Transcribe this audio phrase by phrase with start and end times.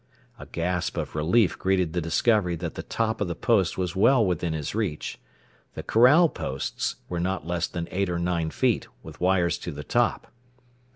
[0.39, 4.25] A gasp of relief greeted the discovery that the top of the post was well
[4.25, 5.19] within his reach.
[5.75, 9.83] The corral posts were not less than eight or nine feet, with wires to the
[9.83, 10.31] top.